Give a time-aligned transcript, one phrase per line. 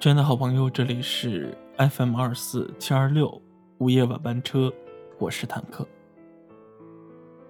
[0.00, 3.38] 亲爱的好朋友，这里是 FM 二四七二六
[3.76, 4.72] 午夜晚班车，
[5.18, 5.86] 我是坦克。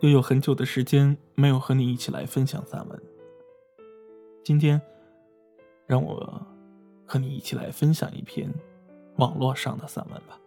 [0.00, 3.02] 又有很久的时间没有和你一起来分享散文，
[4.42, 4.80] 今天
[5.86, 6.42] 让我
[7.04, 8.50] 和你一起来分享一篇
[9.16, 10.40] 网络上的散文吧。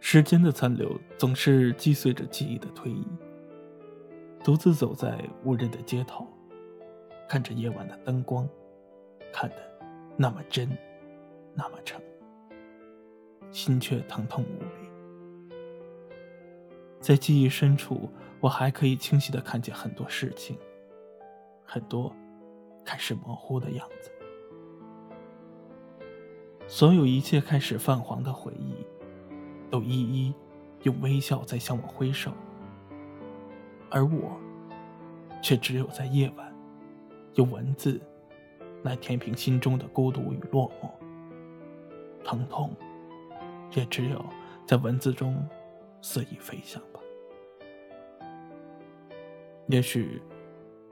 [0.00, 3.06] 时间的残留总是击碎着记忆的推移。
[4.42, 6.26] 独自走在无人的街头，
[7.28, 8.48] 看着夜晚的灯光，
[9.30, 9.56] 看得
[10.16, 10.66] 那么真，
[11.54, 12.00] 那么诚，
[13.52, 15.46] 心却疼痛无比。
[17.00, 18.08] 在记忆深处，
[18.40, 20.56] 我还可以清晰的看见很多事情，
[21.62, 22.10] 很多
[22.82, 24.10] 开始模糊的样子。
[26.66, 28.74] 所有一切开始泛黄的回忆，
[29.70, 30.34] 都一一
[30.84, 32.32] 用微笑在向我挥手。
[33.90, 34.38] 而我，
[35.42, 36.54] 却只有在夜晚，
[37.34, 38.00] 用文字
[38.82, 40.90] 来填平心中的孤独与落寞。
[42.22, 42.74] 疼痛，
[43.74, 44.24] 也只有
[44.66, 45.44] 在文字中
[46.00, 47.00] 肆意飞翔吧。
[49.66, 50.22] 也许，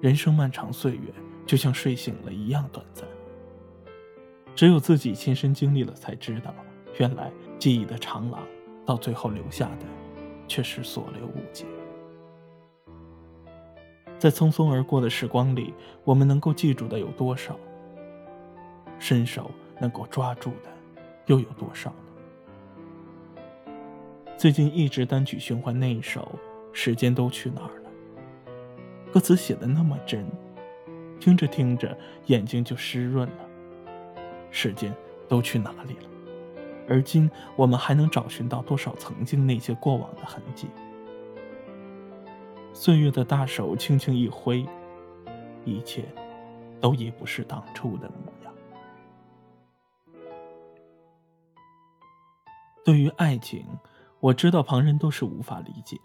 [0.00, 1.12] 人生漫长岁月
[1.44, 3.06] 就像睡醒了一样短暂。
[4.54, 6.54] 只有自己亲身经历了，才知道，
[6.98, 8.42] 原来记忆的长廊，
[8.86, 9.86] 到最后留下的，
[10.48, 11.66] 却是所留无几。
[14.18, 17.56] 在匆匆而过的时光里，我们能够记住的有多少？
[18.98, 20.70] 伸手能够抓住的
[21.26, 23.72] 又有多少呢？
[24.38, 26.38] 最近一直单曲循环那一首
[26.74, 27.90] 《时间都去哪儿了》，
[29.12, 30.26] 歌词写的那么真，
[31.20, 34.14] 听着听着眼睛就湿润了。
[34.50, 34.94] 时间
[35.28, 36.08] 都去哪里了？
[36.88, 40.68] 而今我们还能找寻到多少曾经那些过往的痕迹？
[42.76, 44.62] 岁月的大手轻轻一挥，
[45.64, 46.04] 一切
[46.78, 48.52] 都已不是当初的模样。
[52.84, 53.64] 对于爱情，
[54.20, 55.98] 我知道旁人都是无法理解。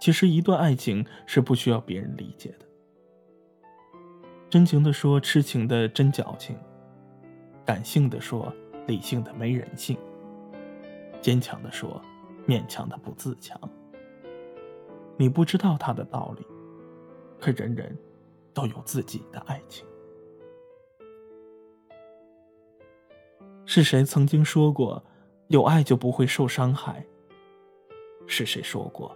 [0.00, 2.66] 其实，一段爱情是不需要别人理解的。
[4.50, 6.56] 真情的说，痴情的真矫情；
[7.64, 8.52] 感性的说，
[8.88, 9.96] 理性的没人性；
[11.20, 12.02] 坚强的说，
[12.44, 13.56] 勉强的不自强。
[15.20, 16.46] 你不知道他的道理，
[17.40, 17.98] 可人人
[18.54, 19.84] 都有自己的爱情。
[23.66, 25.04] 是谁曾经说过，
[25.48, 27.04] 有爱就不会受伤害？
[28.28, 29.14] 是谁说过，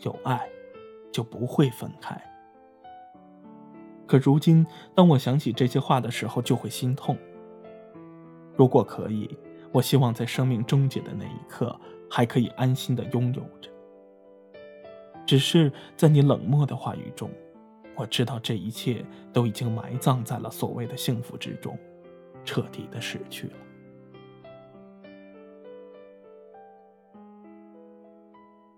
[0.00, 0.46] 有爱
[1.10, 2.22] 就不会分开？
[4.06, 7.16] 可如今，当我想起这些话的时候，就会心痛。
[8.54, 9.34] 如果可以，
[9.72, 11.74] 我希望在生命终结的那一刻，
[12.10, 13.71] 还可以安心的拥有着。
[15.32, 17.30] 只是在你冷漠的话语中，
[17.94, 21.74] 我知道这一切都已经埋葬在了所谓的幸福之中，
[22.44, 23.54] 彻底的失去了。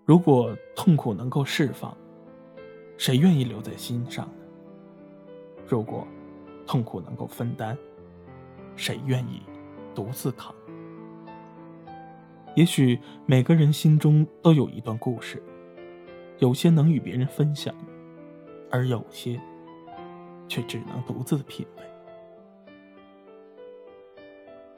[0.05, 1.93] 如果痛苦能够释放，
[2.95, 4.45] 谁愿意留在心上呢？
[5.67, 6.07] 如果
[6.65, 7.77] 痛苦能够分担，
[8.77, 9.41] 谁愿意
[9.93, 10.55] 独自扛？
[12.55, 15.43] 也许每个人心中都有一段故事。
[16.39, 17.73] 有些能与别人分享，
[18.69, 19.39] 而有些
[20.47, 21.83] 却只能独自品味。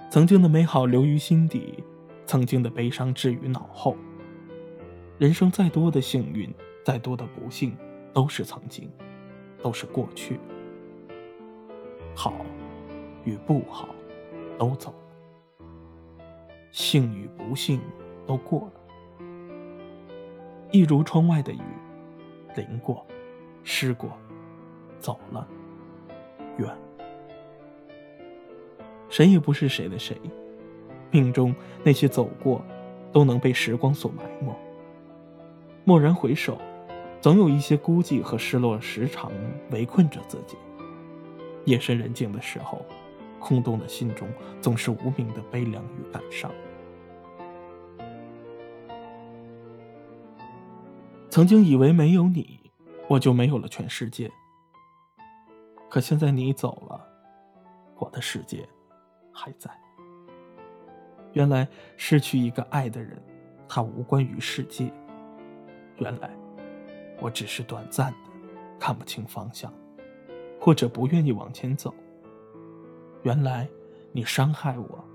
[0.09, 1.83] 曾经的美好留于心底，
[2.25, 3.95] 曾经的悲伤置于脑后。
[5.17, 6.53] 人生再多的幸运，
[6.85, 7.75] 再多的不幸，
[8.13, 8.89] 都是曾经，
[9.61, 10.39] 都是过去。
[12.15, 12.33] 好
[13.23, 13.89] 与不好，
[14.59, 15.65] 都走了；
[16.71, 17.81] 幸与不幸，
[18.27, 18.86] 都过了。
[20.71, 21.59] 一如窗外的雨，
[22.55, 23.05] 淋过，
[23.63, 24.09] 湿过，
[24.99, 25.47] 走了，
[26.57, 26.69] 远。
[29.09, 30.19] 谁也不是谁的谁，
[31.09, 32.61] 命中那些走过，
[33.13, 34.53] 都能被时光所埋没。
[35.85, 36.57] 蓦然回首，
[37.21, 39.31] 总有一些孤寂和失落时常
[39.71, 40.57] 围困着自己。
[41.63, 42.85] 夜深人静的时候，
[43.39, 44.27] 空洞的心中
[44.59, 46.51] 总是无名的悲凉与感伤。
[51.37, 52.59] 曾经以为没有你，
[53.07, 54.27] 我就没有了全世界。
[55.87, 57.07] 可现在你走了，
[57.99, 58.67] 我的世界
[59.31, 59.69] 还在。
[61.33, 63.21] 原来失去一个爱的人，
[63.69, 64.91] 他无关于世界。
[65.99, 66.35] 原来
[67.19, 68.17] 我只是短暂的
[68.79, 69.71] 看不清方向，
[70.59, 71.93] 或者不愿意往前走。
[73.21, 73.69] 原来
[74.11, 75.05] 你伤害我，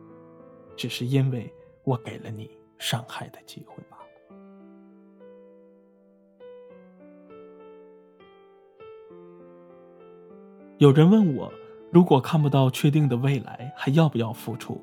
[0.77, 1.53] 只是因为
[1.83, 2.49] 我给了你
[2.79, 3.83] 伤害的机会
[10.83, 11.49] 有人问我，
[11.93, 14.81] 如果看不到确定的未来，还要不要付出？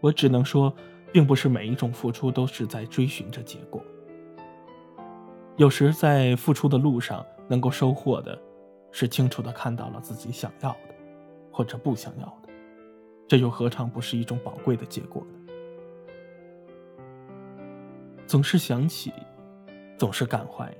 [0.00, 0.72] 我只能说，
[1.12, 3.82] 并不是每一种付出都是在追寻着结果。
[5.56, 8.40] 有时在付出的路上，能够收获的，
[8.92, 10.94] 是清楚的看到了自己想要的，
[11.50, 12.48] 或者不想要的，
[13.26, 15.52] 这又何尝不是一种宝贵的结果呢？
[18.24, 19.12] 总是想起，
[19.98, 20.72] 总是感怀，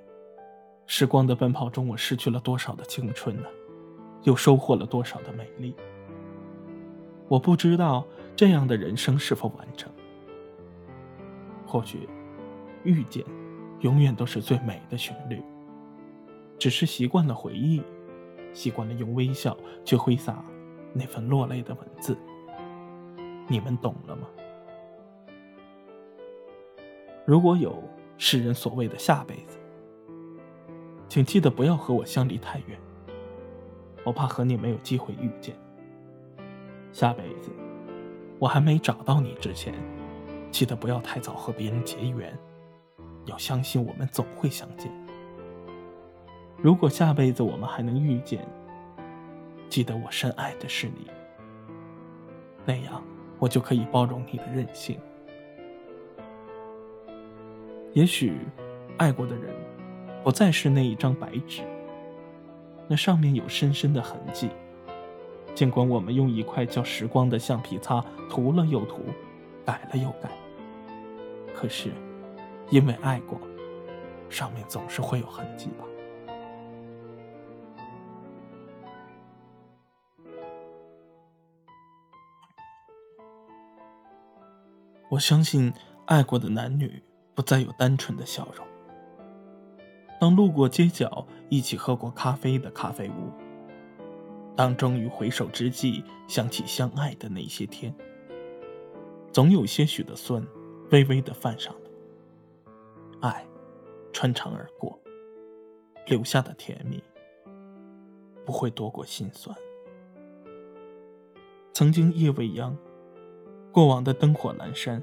[0.86, 3.48] 时光的奔跑中，我失去了多少的青春呢？
[4.22, 5.74] 又收获了多少的美丽？
[7.28, 9.88] 我不知道这样的人生是否完整。
[11.66, 12.08] 或许，
[12.82, 13.24] 遇见，
[13.80, 15.40] 永远都是最美的旋律。
[16.58, 17.82] 只是习惯了回忆，
[18.52, 20.44] 习惯了用微笑去挥洒
[20.92, 22.18] 那份落泪的文字。
[23.46, 24.26] 你们懂了吗？
[27.24, 27.80] 如果有
[28.18, 29.58] 世人所谓的下辈子，
[31.08, 32.78] 请记得不要和我相离太远。
[34.04, 35.54] 我怕和你没有机会遇见。
[36.92, 37.50] 下辈子，
[38.38, 39.74] 我还没找到你之前，
[40.50, 42.36] 记得不要太早和别人结缘，
[43.26, 44.90] 要相信我们总会相见。
[46.56, 48.46] 如果下辈子我们还能遇见，
[49.68, 51.10] 记得我深爱的是你，
[52.66, 53.02] 那样
[53.38, 54.98] 我就可以包容你的任性。
[57.92, 58.36] 也许，
[58.98, 59.54] 爱过的人，
[60.22, 61.62] 不再是那一张白纸。
[62.92, 64.50] 那上面有深深的痕迹，
[65.54, 69.04] 尽管我们用一块叫时光的橡皮擦涂了又涂，
[69.64, 70.28] 改了又改，
[71.54, 71.92] 可是，
[72.68, 73.40] 因为爱过，
[74.28, 75.84] 上面总是会有痕迹吧。
[85.08, 85.72] 我相信，
[86.06, 87.00] 爱过的男女
[87.36, 88.69] 不再有单纯的笑容。
[90.20, 93.32] 当路过街角，一起喝过咖啡的咖啡屋；
[94.54, 97.94] 当终于回首之际，想起相爱的那些天，
[99.32, 100.46] 总有些许的酸，
[100.90, 103.30] 微微的泛上来。
[103.30, 103.46] 爱，
[104.12, 105.00] 穿肠而过，
[106.06, 107.02] 留下的甜蜜，
[108.44, 109.56] 不会多过心酸。
[111.72, 112.76] 曾经夜未央，
[113.72, 115.02] 过往的灯火阑珊，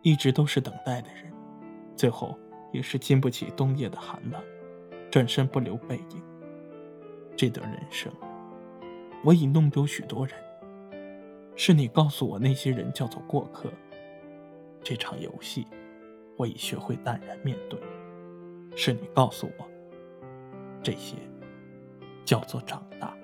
[0.00, 1.30] 一直都是等待的人，
[1.94, 2.34] 最后。
[2.76, 4.38] 也是经不起冬夜的寒冷，
[5.10, 6.22] 转身不留背影。
[7.34, 8.12] 这段人生，
[9.24, 10.36] 我已弄丢许多人。
[11.56, 13.72] 是你告诉我那些人叫做过客。
[14.82, 15.66] 这场游戏，
[16.36, 17.80] 我已学会淡然面对。
[18.76, 19.66] 是你告诉我，
[20.82, 21.16] 这些
[22.26, 23.16] 叫做长大。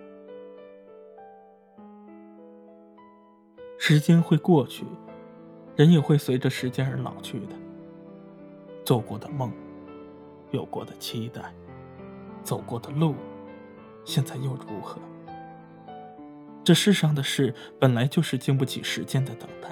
[3.76, 4.86] 时间会过去，
[5.76, 7.61] 人也会随着时间而老去的。
[8.84, 9.52] 做过的梦，
[10.50, 11.54] 有过的期待，
[12.42, 13.14] 走过的路，
[14.04, 14.98] 现在又如何？
[16.64, 19.68] 这世上的事本来就是经不起时间的等待。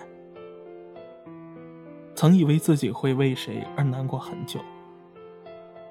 [2.14, 4.60] 曾以为自己会为谁而难过很久，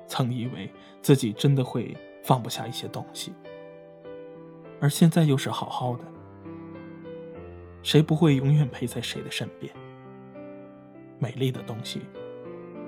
[0.08, 0.72] 曾以为
[1.02, 3.34] 自己真的会放不下一些东西，
[4.80, 6.04] 而现在又是好好的。
[7.82, 9.74] 谁不会永远陪在谁的身边？
[11.18, 12.02] 美丽的东西。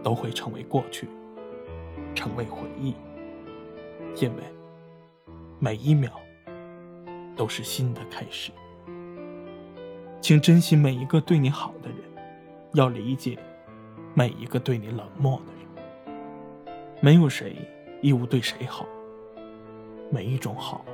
[0.03, 1.07] 都会成为过去，
[2.15, 2.95] 成为回忆，
[4.15, 4.43] 因为
[5.59, 6.11] 每一秒
[7.35, 8.51] 都是新的开始。
[10.19, 11.97] 请珍惜每一个对你好的人，
[12.73, 13.37] 要理解
[14.13, 15.61] 每一个对你冷漠的人。
[17.01, 17.55] 没有谁
[18.01, 18.85] 义务对谁好，
[20.11, 20.85] 每一种好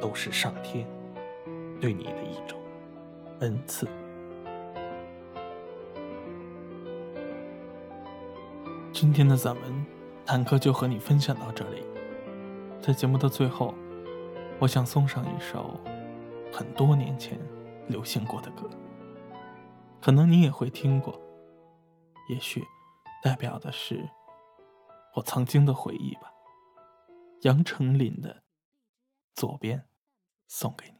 [0.00, 0.86] 都是上天
[1.80, 2.58] 对你的一种
[3.40, 3.86] 恩赐。
[9.00, 9.86] 今天的散文，
[10.26, 11.82] 坦克就和你分享到这里。
[12.82, 13.74] 在节目的最后，
[14.58, 15.80] 我想送上一首
[16.52, 17.40] 很多年前
[17.88, 18.68] 流行过的歌，
[20.02, 21.18] 可能你也会听过，
[22.28, 22.62] 也许
[23.22, 24.06] 代表的是
[25.16, 26.30] 我曾经的回忆吧。
[27.40, 28.34] 杨丞琳的
[29.34, 29.78] 《左边》，
[30.46, 30.99] 送给你。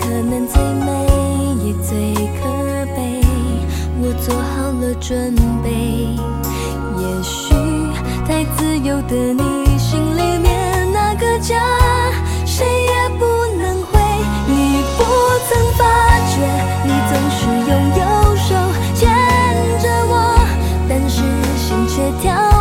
[0.00, 1.06] 可能最美
[1.64, 3.20] 也最可悲。
[4.00, 5.70] 我做好了准备
[7.00, 7.54] 也许
[8.26, 11.56] 太自由的你心里面那个家
[12.46, 13.24] 谁也不
[13.58, 13.98] 能回。
[14.46, 15.04] 你不
[15.48, 15.82] 曾发
[16.28, 16.36] 觉
[16.84, 18.48] 你总是用右手
[18.94, 19.08] 牵
[19.82, 20.12] 着我
[20.88, 21.22] 但是
[21.56, 22.57] 心却跳。